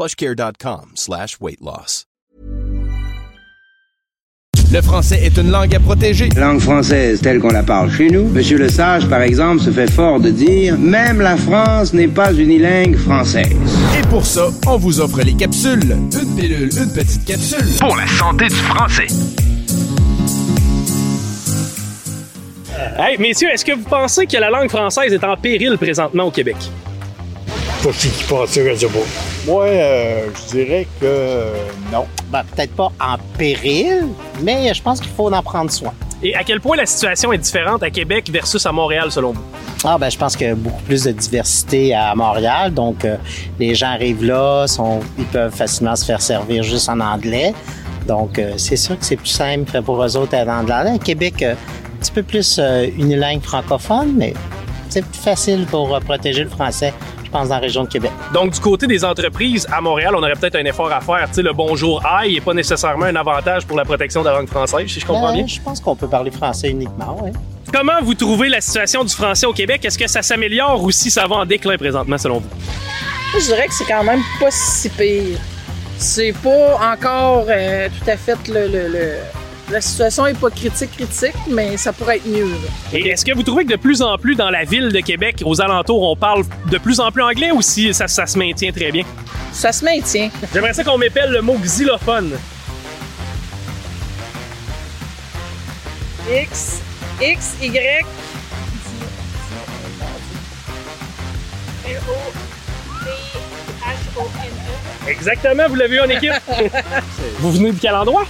plushcare.com 0.00 0.92
slash 0.94 1.36
weight 1.40 1.60
loss. 1.60 2.06
Le 4.72 4.80
français 4.82 5.20
est 5.22 5.36
une 5.36 5.50
langue 5.50 5.74
à 5.74 5.80
protéger. 5.80 6.28
Langue 6.36 6.60
française 6.60 7.20
telle 7.20 7.40
qu'on 7.40 7.50
la 7.50 7.64
parle 7.64 7.90
chez 7.90 8.08
nous. 8.08 8.28
Monsieur 8.28 8.56
Le 8.56 8.68
Sage, 8.68 9.06
par 9.08 9.20
exemple, 9.20 9.60
se 9.60 9.70
fait 9.70 9.90
fort 9.90 10.20
de 10.20 10.30
dire 10.30 10.78
Même 10.78 11.20
la 11.20 11.36
France 11.36 11.92
n'est 11.92 12.08
pas 12.08 12.32
unilingue 12.32 12.96
française. 12.96 13.52
Et 13.98 14.06
pour 14.06 14.24
ça, 14.24 14.48
on 14.66 14.76
vous 14.76 15.00
offre 15.00 15.22
les 15.22 15.34
capsules. 15.34 15.90
Une 15.90 16.36
pilule, 16.36 16.70
une 16.78 16.92
petite 16.92 17.24
capsule. 17.24 17.66
Pour 17.80 17.96
la 17.96 18.06
santé 18.06 18.46
du 18.46 18.54
français. 18.54 19.08
Hey, 22.96 23.18
messieurs, 23.18 23.48
est-ce 23.52 23.64
que 23.64 23.72
vous 23.72 23.88
pensez 23.88 24.26
que 24.26 24.36
la 24.36 24.50
langue 24.50 24.70
française 24.70 25.12
est 25.12 25.24
en 25.24 25.36
péril 25.36 25.76
présentement 25.78 26.24
au 26.24 26.30
Québec? 26.30 26.56
Pas 27.82 27.92
qui 27.92 28.10
qui 28.10 28.24
passe 28.24 28.50
ça, 28.50 28.60
je 28.62 28.74
sais 28.74 28.86
pas. 28.86 28.98
Moi, 29.46 29.64
euh, 29.64 30.28
je 30.34 30.56
dirais 30.56 30.86
que 31.00 31.06
euh, 31.06 31.54
non. 31.90 32.06
Ben, 32.30 32.42
peut-être 32.54 32.74
pas 32.76 32.92
en 33.00 33.16
péril, 33.38 34.08
mais 34.42 34.72
je 34.74 34.82
pense 34.82 35.00
qu'il 35.00 35.10
faut 35.12 35.32
en 35.32 35.42
prendre 35.42 35.70
soin. 35.70 35.92
Et 36.22 36.34
à 36.34 36.44
quel 36.44 36.60
point 36.60 36.76
la 36.76 36.84
situation 36.84 37.32
est 37.32 37.38
différente 37.38 37.82
à 37.82 37.90
Québec 37.90 38.28
versus 38.30 38.64
à 38.66 38.72
Montréal, 38.72 39.10
selon 39.10 39.32
vous? 39.32 39.42
Ah 39.82 39.96
ben 39.98 40.10
je 40.10 40.18
pense 40.18 40.36
qu'il 40.36 40.48
y 40.48 40.50
a 40.50 40.54
beaucoup 40.54 40.82
plus 40.82 41.04
de 41.04 41.12
diversité 41.12 41.94
à 41.94 42.14
Montréal, 42.14 42.74
donc 42.74 43.06
euh, 43.06 43.16
les 43.58 43.74
gens 43.74 43.88
arrivent 43.88 44.24
là, 44.24 44.66
sont, 44.66 45.00
ils 45.16 45.24
peuvent 45.24 45.54
facilement 45.54 45.96
se 45.96 46.04
faire 46.04 46.20
servir 46.20 46.62
juste 46.62 46.90
en 46.90 47.00
anglais. 47.00 47.54
Donc 48.06 48.38
euh, 48.38 48.52
c'est 48.58 48.76
sûr 48.76 48.98
que 48.98 49.04
c'est 49.06 49.16
plus 49.16 49.28
simple 49.28 49.80
pour 49.80 50.04
eux 50.04 50.16
autres 50.18 50.36
en 50.36 50.48
anglais. 50.48 50.92
À 50.96 50.98
Québec, 50.98 51.42
euh, 51.42 51.54
un 51.54 51.98
petit 51.98 52.12
peu 52.12 52.22
plus 52.22 52.58
euh, 52.58 52.88
unilingue 52.98 53.40
francophone, 53.40 54.12
mais 54.16 54.34
c'est 54.90 55.04
plus 55.04 55.20
facile 55.20 55.64
pour 55.70 55.94
euh, 55.94 56.00
protéger 56.00 56.44
le 56.44 56.50
français, 56.50 56.92
je 57.32 57.38
pense, 57.38 57.48
dans 57.48 57.54
la 57.54 57.60
région 57.60 57.84
de 57.84 57.88
Québec. 57.88 58.10
Donc, 58.34 58.50
du 58.54 58.58
côté 58.60 58.88
des 58.88 59.04
entreprises, 59.04 59.64
à 59.72 59.80
Montréal, 59.80 60.14
on 60.16 60.18
aurait 60.18 60.32
peut-être 60.34 60.56
un 60.56 60.64
effort 60.64 60.90
à 60.90 61.00
faire. 61.00 61.28
Tu 61.28 61.34
sais, 61.34 61.42
le 61.42 61.52
bonjour 61.52 62.04
aïe 62.04 62.34
n'est 62.34 62.40
pas 62.40 62.54
nécessairement 62.54 63.04
un 63.06 63.14
avantage 63.14 63.64
pour 63.66 63.76
la 63.76 63.84
protection 63.84 64.22
de 64.22 64.28
la 64.28 64.34
langue 64.34 64.48
française, 64.48 64.88
si 64.88 64.98
je 64.98 65.06
comprends 65.06 65.32
bien. 65.32 65.46
Je 65.46 65.60
pense 65.60 65.78
qu'on 65.80 65.94
peut 65.94 66.08
parler 66.08 66.32
français 66.32 66.70
uniquement, 66.70 67.16
oui. 67.22 67.30
Comment 67.72 68.02
vous 68.02 68.14
trouvez 68.14 68.48
la 68.48 68.60
situation 68.60 69.04
du 69.04 69.14
français 69.14 69.46
au 69.46 69.52
Québec? 69.52 69.84
Est-ce 69.84 69.96
que 69.96 70.08
ça 70.08 70.22
s'améliore 70.22 70.82
ou 70.82 70.90
si 70.90 71.08
ça 71.08 71.28
va 71.28 71.36
en 71.36 71.46
déclin 71.46 71.76
présentement, 71.76 72.18
selon 72.18 72.40
vous? 72.40 72.48
Je 73.38 73.44
dirais 73.44 73.68
que 73.68 73.74
c'est 73.74 73.84
quand 73.84 74.02
même 74.02 74.22
pas 74.40 74.50
si 74.50 74.88
pire. 74.88 75.38
C'est 75.96 76.34
pas 76.42 76.80
encore 76.94 77.44
euh, 77.48 77.88
tout 77.88 78.10
à 78.10 78.16
fait 78.16 78.48
le, 78.48 78.66
le- 78.66 78.88
le- 78.88 79.14
La 79.70 79.80
situation 79.80 80.26
est 80.26 80.34
pas 80.34 80.50
critique, 80.50 80.90
critique, 80.96 81.34
mais 81.48 81.76
ça 81.76 81.92
pourrait 81.92 82.16
être 82.16 82.26
mieux. 82.26 82.44
là. 82.48 82.68
Et 82.92 83.08
est-ce 83.08 83.24
que 83.24 83.32
vous 83.32 83.44
trouvez 83.44 83.64
que 83.64 83.70
de 83.70 83.76
plus 83.76 84.02
en 84.02 84.18
plus 84.18 84.34
dans 84.34 84.50
la 84.50 84.64
ville 84.64 84.88
de 84.88 84.98
Québec, 84.98 85.42
aux 85.44 85.60
alentours, 85.60 86.02
on 86.10 86.16
parle 86.16 86.42
de 86.68 86.78
plus 86.78 86.98
en 86.98 87.12
plus 87.12 87.22
anglais 87.22 87.52
ou 87.52 87.62
si 87.62 87.94
ça, 87.94 88.08
ça 88.08 88.26
se 88.26 88.36
maintient 88.36 88.72
très 88.72 88.90
bien? 88.90 89.04
Ça 89.52 89.70
se 89.70 89.84
maintient. 89.84 90.28
J'aimerais 90.52 90.72
ça 90.72 90.82
qu'on 90.82 90.98
m'épelle 90.98 91.30
le 91.30 91.40
mot 91.40 91.56
xylophone. 91.62 92.32
X, 96.28 96.80
X, 97.20 97.54
Y. 97.62 98.04
Exactement, 105.06 105.68
vous 105.68 105.74
l'avez 105.76 105.96
eu 105.96 106.00
en 106.00 106.08
équipe? 106.08 106.32
vous 107.38 107.52
venez 107.52 107.72
de 107.72 107.78
quel 107.80 107.94
endroit? 107.94 108.24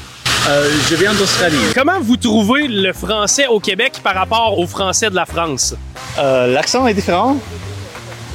Euh, 0.48 0.68
je 0.88 0.94
viens 0.96 1.12
d'Australie. 1.14 1.58
Comment 1.74 2.00
vous 2.00 2.16
trouvez 2.16 2.66
le 2.66 2.92
français 2.92 3.46
au 3.46 3.60
Québec 3.60 4.00
par 4.02 4.14
rapport 4.14 4.58
au 4.58 4.66
français 4.66 5.10
de 5.10 5.14
la 5.14 5.26
France? 5.26 5.74
Euh, 6.18 6.46
L'accent 6.52 6.86
est 6.86 6.94
différent. 6.94 7.36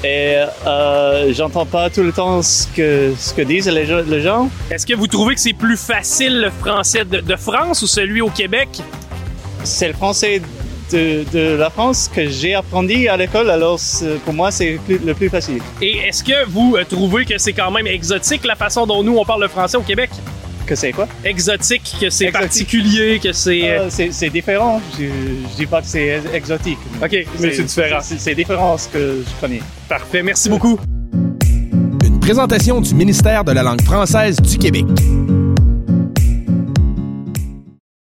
Et 0.03 0.35
euh, 0.67 1.33
j'entends 1.33 1.65
pas 1.65 1.89
tout 1.89 2.03
le 2.03 2.11
temps 2.11 2.41
ce 2.43 2.67
que, 2.67 3.13
ce 3.17 3.33
que 3.33 3.41
disent 3.41 3.67
les, 3.67 3.85
gens- 3.87 4.03
les 4.07 4.21
gens. 4.21 4.49
Est-ce 4.69 4.85
que 4.85 4.93
vous 4.93 5.07
trouvez 5.07 5.33
que 5.33 5.41
c'est 5.41 5.53
plus 5.53 5.77
facile 5.77 6.41
le 6.41 6.51
français 6.51 7.05
de, 7.05 7.21
de 7.21 7.35
France 7.35 7.81
ou 7.81 7.87
celui 7.87 8.21
au 8.21 8.29
Québec? 8.29 8.69
C'est 9.63 9.87
le 9.87 9.93
français 9.95 10.41
de, 10.91 11.23
de 11.33 11.55
la 11.55 11.71
France 11.71 12.09
que 12.13 12.29
j'ai 12.29 12.53
appris 12.53 13.07
à 13.07 13.17
l'école, 13.17 13.49
alors 13.49 13.79
pour 14.23 14.33
moi 14.35 14.51
c'est 14.51 14.79
le 14.87 15.13
plus 15.15 15.29
facile. 15.29 15.59
Et 15.81 15.97
est-ce 16.07 16.23
que 16.23 16.45
vous 16.47 16.77
trouvez 16.87 17.25
que 17.25 17.39
c'est 17.39 17.53
quand 17.53 17.71
même 17.71 17.87
exotique 17.87 18.45
la 18.45 18.55
façon 18.55 18.85
dont 18.85 19.01
nous 19.01 19.17
on 19.17 19.25
parle 19.25 19.41
le 19.41 19.47
français 19.47 19.77
au 19.77 19.81
Québec? 19.81 20.11
Que 20.65 20.73
c'est 20.75 20.91
quoi? 20.91 21.07
Exotique, 21.23 21.83
que 22.01 22.09
c'est 22.09 22.25
Exotique. 22.25 22.31
particulier, 22.31 23.19
que 23.19 23.31
c'est... 23.33 23.61
euh, 23.69 23.79
Euh, 23.81 23.87
c'est 23.89 24.11
c'est 24.11 24.29
différent. 24.29 24.81
Je, 24.97 25.03
je 25.05 25.55
dis 25.57 25.65
pas 25.67 25.81
que 25.81 25.87
c'est 25.87 26.21
exotique. 26.33 26.79
OK, 27.03 27.11
mais 27.39 27.53
c'est 27.53 27.63
différent. 27.63 27.99
C'est 28.01 28.19
c'est 28.19 28.33
différent 28.35 28.77
ce 28.77 28.87
que 28.87 29.23
je 29.25 29.41
connais. 29.41 29.61
Parfait, 29.87 30.23
merci 30.23 30.49
beaucoup. 30.49 30.79
Une 32.03 32.19
présentation 32.19 32.81
du 32.81 32.95
ministère 32.95 33.43
de 33.43 33.51
la 33.51 33.61
langue 33.63 33.81
française 33.83 34.37
du 34.41 34.57
Québec. 34.57 34.85